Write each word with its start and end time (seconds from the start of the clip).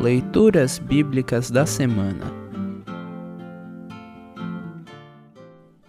Leituras 0.00 0.78
Bíblicas 0.78 1.50
da 1.50 1.66
Semana 1.66 2.32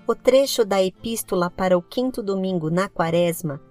O 0.05 0.13
trecho 0.13 0.65
da 0.65 0.83
Epístola 0.83 1.49
para 1.49 1.77
o 1.77 1.81
quinto 1.81 2.21
domingo 2.21 2.69
na 2.69 2.89
Quaresma 2.89 3.61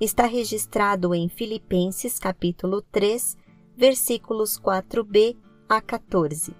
está 0.00 0.24
registrado 0.24 1.14
em 1.14 1.28
Filipenses 1.28 2.18
capítulo 2.18 2.80
3, 2.80 3.36
versículos 3.76 4.58
4b 4.58 5.36
a 5.68 5.82
14. 5.82 6.56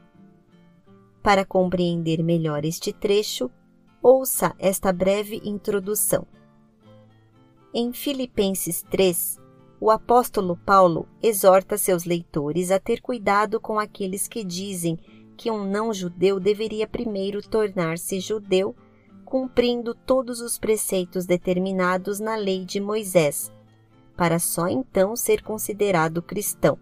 Para 1.22 1.42
compreender 1.42 2.22
melhor 2.22 2.66
este 2.66 2.92
trecho, 2.92 3.50
ouça 4.02 4.54
esta 4.58 4.92
breve 4.92 5.40
introdução. 5.42 6.26
Em 7.72 7.90
Filipenses 7.90 8.82
3, 8.82 9.39
o 9.80 9.90
apóstolo 9.90 10.56
Paulo 10.58 11.08
exorta 11.22 11.78
seus 11.78 12.04
leitores 12.04 12.70
a 12.70 12.78
ter 12.78 13.00
cuidado 13.00 13.58
com 13.58 13.78
aqueles 13.78 14.28
que 14.28 14.44
dizem 14.44 14.98
que 15.38 15.50
um 15.50 15.64
não-judeu 15.64 16.38
deveria 16.38 16.86
primeiro 16.86 17.40
tornar-se 17.40 18.20
judeu, 18.20 18.76
cumprindo 19.24 19.94
todos 19.94 20.42
os 20.42 20.58
preceitos 20.58 21.24
determinados 21.24 22.20
na 22.20 22.36
lei 22.36 22.66
de 22.66 22.78
Moisés, 22.78 23.50
para 24.18 24.38
só 24.38 24.68
então 24.68 25.16
ser 25.16 25.42
considerado 25.42 26.20
cristão. 26.20 26.78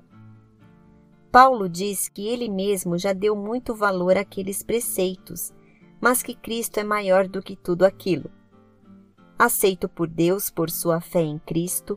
Paulo 1.30 1.69
diz 1.69 2.09
que 2.09 2.27
ele 2.27 2.48
mesmo 2.48 2.98
já 2.98 3.12
deu 3.12 3.37
muito 3.37 3.77
valor 3.77 4.17
àqueles 4.17 4.62
preceitos, 4.65 5.53
mas 6.01 6.20
que 6.20 6.34
Cristo 6.34 6.80
é 6.80 6.84
maior 6.84 7.28
do 7.28 7.41
que 7.41 7.55
tudo 7.55 7.84
aquilo. 7.84 8.28
Aceito 9.39 9.89
por 9.89 10.09
Deus 10.09 10.51
por 10.51 10.69
sua 10.69 11.01
fé 11.01 11.20
em 11.20 11.39
Cristo, 11.39 11.97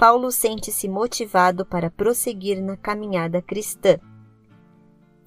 Paulo 0.00 0.32
sente-se 0.32 0.88
motivado 0.88 1.66
para 1.66 1.90
prosseguir 1.90 2.62
na 2.62 2.74
caminhada 2.74 3.42
cristã. 3.42 3.98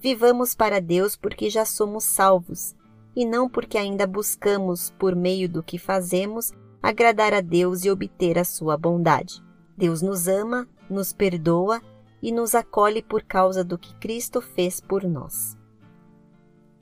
Vivamos 0.00 0.52
para 0.52 0.80
Deus 0.80 1.14
porque 1.14 1.48
já 1.48 1.64
somos 1.64 2.02
salvos, 2.02 2.74
e 3.14 3.24
não 3.24 3.48
porque 3.48 3.78
ainda 3.78 4.04
buscamos, 4.04 4.90
por 4.98 5.14
meio 5.14 5.48
do 5.48 5.62
que 5.62 5.78
fazemos, 5.78 6.52
agradar 6.82 7.32
a 7.32 7.40
Deus 7.40 7.84
e 7.84 7.90
obter 7.90 8.36
a 8.36 8.42
sua 8.42 8.76
bondade. 8.76 9.40
Deus 9.76 10.02
nos 10.02 10.26
ama, 10.26 10.68
nos 10.90 11.12
perdoa 11.12 11.80
e 12.20 12.32
nos 12.32 12.52
acolhe 12.52 13.00
por 13.00 13.22
causa 13.22 13.62
do 13.62 13.78
que 13.78 13.94
Cristo 14.00 14.40
fez 14.40 14.80
por 14.80 15.04
nós. 15.04 15.56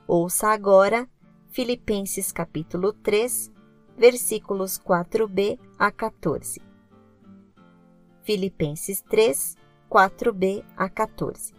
Ouça 0.09 0.48
agora 0.48 1.06
Filipenses 1.50 2.33
capítulo 2.33 2.94
3, 2.94 3.53
versículos 3.98 4.78
4b 4.78 5.59
a 5.78 5.91
14. 5.92 6.72
Filipenses 8.23 9.03
3, 9.03 9.56
4b 9.91 10.65
a 10.77 10.89
14. 10.89 11.53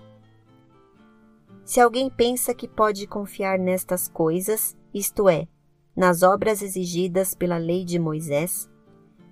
Se 1.65 1.81
alguém 1.81 2.09
pensa 2.09 2.53
que 2.53 2.69
pode 2.69 3.05
confiar 3.05 3.59
nestas 3.59 4.07
coisas, 4.07 4.77
isto 4.93 5.27
é, 5.27 5.45
nas 5.93 6.23
obras 6.23 6.61
exigidas 6.61 7.33
pela 7.33 7.57
lei 7.57 7.83
de 7.83 7.99
Moisés, 7.99 8.69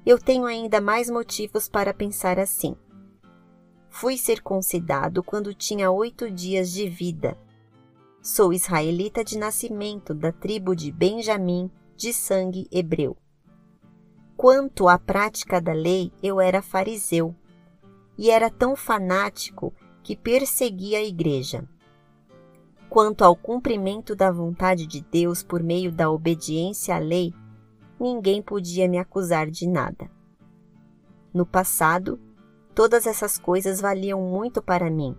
eu 0.05 0.19
tenho 0.19 0.45
ainda 0.45 0.81
mais 0.81 1.09
motivos 1.09 1.69
para 1.69 1.93
pensar 1.93 2.37
assim. 2.37 2.75
Fui 3.89 4.17
circuncidado 4.17 5.23
quando 5.23 5.53
tinha 5.53 5.89
oito 5.89 6.29
dias 6.29 6.69
de 6.69 6.89
vida. 6.89 7.37
Sou 8.21 8.51
israelita 8.51 9.23
de 9.23 9.37
nascimento 9.37 10.13
da 10.13 10.33
tribo 10.33 10.75
de 10.75 10.91
Benjamim, 10.91 11.71
de 11.95 12.11
sangue 12.11 12.67
hebreu. 12.69 13.15
Quanto 14.41 14.87
à 14.87 14.97
prática 14.97 15.61
da 15.61 15.71
lei, 15.71 16.11
eu 16.23 16.41
era 16.41 16.63
fariseu 16.63 17.35
e 18.17 18.31
era 18.31 18.49
tão 18.49 18.75
fanático 18.75 19.71
que 20.01 20.17
perseguia 20.17 20.97
a 20.97 21.03
igreja. 21.03 21.69
Quanto 22.89 23.23
ao 23.23 23.35
cumprimento 23.35 24.15
da 24.15 24.31
vontade 24.31 24.87
de 24.87 24.99
Deus 24.99 25.43
por 25.43 25.61
meio 25.61 25.91
da 25.91 26.09
obediência 26.09 26.95
à 26.95 26.97
lei, 26.97 27.31
ninguém 27.99 28.41
podia 28.41 28.89
me 28.89 28.97
acusar 28.97 29.45
de 29.45 29.67
nada. 29.67 30.09
No 31.31 31.45
passado, 31.45 32.19
todas 32.73 33.05
essas 33.05 33.37
coisas 33.37 33.79
valiam 33.79 34.19
muito 34.23 34.59
para 34.59 34.89
mim, 34.89 35.15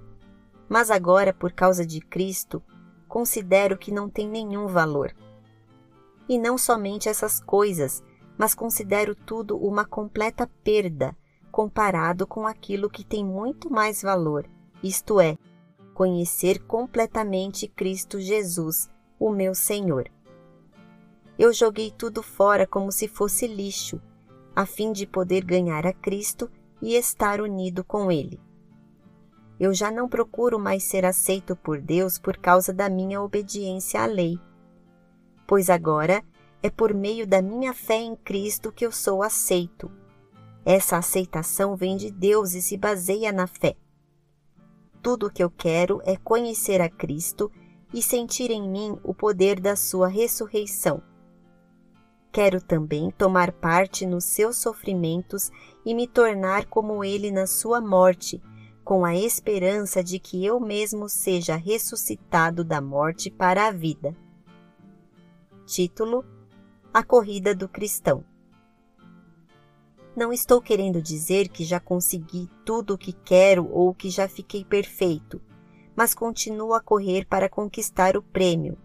mas 0.68 0.90
agora, 0.90 1.32
por 1.32 1.52
causa 1.52 1.86
de 1.86 2.00
Cristo, 2.00 2.60
considero 3.06 3.78
que 3.78 3.92
não 3.92 4.10
tem 4.10 4.28
nenhum 4.28 4.66
valor. 4.66 5.14
E 6.28 6.40
não 6.40 6.58
somente 6.58 7.08
essas 7.08 7.38
coisas, 7.38 8.02
mas 8.36 8.54
considero 8.54 9.14
tudo 9.14 9.56
uma 9.56 9.84
completa 9.84 10.48
perda 10.64 11.16
comparado 11.50 12.26
com 12.26 12.46
aquilo 12.46 12.88
que 12.88 13.04
tem 13.04 13.22
muito 13.22 13.70
mais 13.70 14.00
valor, 14.00 14.48
isto 14.82 15.20
é, 15.20 15.36
conhecer 15.92 16.58
completamente 16.60 17.68
Cristo 17.68 18.18
Jesus, 18.18 18.90
o 19.20 19.30
meu 19.30 19.54
Senhor. 19.54 20.10
Eu 21.38 21.52
joguei 21.52 21.90
tudo 21.90 22.22
fora 22.22 22.66
como 22.66 22.90
se 22.90 23.06
fosse 23.06 23.46
lixo, 23.46 24.00
a 24.56 24.64
fim 24.64 24.92
de 24.92 25.06
poder 25.06 25.44
ganhar 25.44 25.86
a 25.86 25.92
Cristo 25.92 26.50
e 26.80 26.94
estar 26.94 27.40
unido 27.40 27.84
com 27.84 28.10
Ele. 28.10 28.40
Eu 29.60 29.72
já 29.72 29.90
não 29.90 30.08
procuro 30.08 30.58
mais 30.58 30.82
ser 30.82 31.04
aceito 31.04 31.54
por 31.54 31.80
Deus 31.80 32.18
por 32.18 32.36
causa 32.36 32.72
da 32.72 32.88
minha 32.88 33.20
obediência 33.20 34.00
à 34.02 34.06
lei, 34.06 34.38
pois 35.46 35.70
agora 35.70 36.24
é 36.62 36.70
por 36.70 36.94
meio 36.94 37.26
da 37.26 37.42
minha 37.42 37.74
fé 37.74 37.96
em 37.96 38.14
Cristo 38.14 38.70
que 38.70 38.86
eu 38.86 38.92
sou 38.92 39.22
aceito. 39.22 39.90
Essa 40.64 40.96
aceitação 40.98 41.74
vem 41.74 41.96
de 41.96 42.10
Deus 42.10 42.54
e 42.54 42.62
se 42.62 42.76
baseia 42.76 43.32
na 43.32 43.46
fé. 43.46 43.76
Tudo 45.02 45.26
o 45.26 45.30
que 45.30 45.42
eu 45.42 45.50
quero 45.50 46.00
é 46.04 46.16
conhecer 46.16 46.80
a 46.80 46.88
Cristo 46.88 47.50
e 47.92 48.00
sentir 48.00 48.50
em 48.50 48.68
mim 48.68 48.96
o 49.02 49.12
poder 49.12 49.58
da 49.58 49.74
sua 49.74 50.06
ressurreição. 50.06 51.02
Quero 52.30 52.62
também 52.62 53.10
tomar 53.10 53.52
parte 53.52 54.06
nos 54.06 54.24
seus 54.24 54.56
sofrimentos 54.56 55.50
e 55.84 55.94
me 55.94 56.06
tornar 56.06 56.66
como 56.66 57.04
ele 57.04 57.30
na 57.30 57.46
sua 57.46 57.80
morte, 57.80 58.40
com 58.84 59.04
a 59.04 59.14
esperança 59.14 60.02
de 60.02 60.18
que 60.18 60.44
eu 60.44 60.58
mesmo 60.58 61.08
seja 61.08 61.56
ressuscitado 61.56 62.64
da 62.64 62.80
morte 62.80 63.30
para 63.30 63.66
a 63.66 63.70
vida. 63.70 64.16
Título 65.66 66.24
a 66.94 67.02
corrida 67.02 67.54
do 67.54 67.66
cristão. 67.66 68.22
Não 70.14 70.30
estou 70.30 70.60
querendo 70.60 71.00
dizer 71.00 71.48
que 71.48 71.64
já 71.64 71.80
consegui 71.80 72.50
tudo 72.66 72.94
o 72.94 72.98
que 72.98 73.14
quero 73.14 73.66
ou 73.72 73.94
que 73.94 74.10
já 74.10 74.28
fiquei 74.28 74.62
perfeito, 74.62 75.40
mas 75.96 76.12
continuo 76.12 76.74
a 76.74 76.82
correr 76.82 77.24
para 77.24 77.48
conquistar 77.48 78.14
o 78.14 78.22
prêmio, 78.22 78.76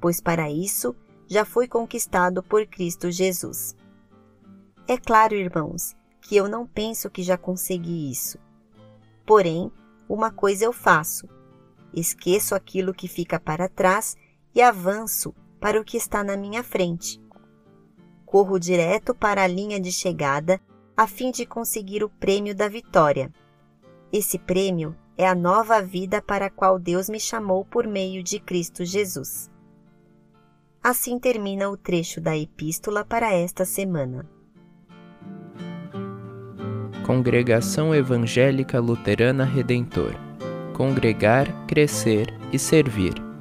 pois 0.00 0.20
para 0.20 0.50
isso 0.50 0.92
já 1.28 1.44
fui 1.44 1.68
conquistado 1.68 2.42
por 2.42 2.66
Cristo 2.66 3.12
Jesus. 3.12 3.76
É 4.88 4.98
claro, 4.98 5.36
irmãos, 5.36 5.94
que 6.20 6.34
eu 6.34 6.48
não 6.48 6.66
penso 6.66 7.08
que 7.08 7.22
já 7.22 7.38
consegui 7.38 8.10
isso. 8.10 8.40
Porém, 9.24 9.70
uma 10.08 10.32
coisa 10.32 10.64
eu 10.64 10.72
faço: 10.72 11.28
esqueço 11.94 12.56
aquilo 12.56 12.92
que 12.92 13.06
fica 13.06 13.38
para 13.38 13.68
trás 13.68 14.16
e 14.52 14.60
avanço 14.60 15.32
para 15.60 15.80
o 15.80 15.84
que 15.84 15.96
está 15.96 16.24
na 16.24 16.36
minha 16.36 16.64
frente 16.64 17.21
corro 18.32 18.58
direto 18.58 19.14
para 19.14 19.42
a 19.42 19.46
linha 19.46 19.78
de 19.78 19.92
chegada 19.92 20.58
a 20.96 21.06
fim 21.06 21.30
de 21.30 21.44
conseguir 21.44 22.02
o 22.02 22.08
prêmio 22.08 22.54
da 22.54 22.66
vitória. 22.66 23.30
Esse 24.10 24.38
prêmio 24.38 24.96
é 25.18 25.28
a 25.28 25.34
nova 25.34 25.82
vida 25.82 26.22
para 26.22 26.46
a 26.46 26.50
qual 26.50 26.78
Deus 26.78 27.10
me 27.10 27.20
chamou 27.20 27.62
por 27.62 27.86
meio 27.86 28.22
de 28.22 28.40
Cristo 28.40 28.86
Jesus. 28.86 29.50
Assim 30.82 31.18
termina 31.18 31.68
o 31.68 31.76
trecho 31.76 32.22
da 32.22 32.34
epístola 32.34 33.04
para 33.04 33.30
esta 33.34 33.66
semana. 33.66 34.26
Congregação 37.04 37.94
Evangélica 37.94 38.80
Luterana 38.80 39.44
Redentor 39.44 40.14
Congregar, 40.72 41.66
Crescer 41.66 42.32
e 42.50 42.58
Servir. 42.58 43.31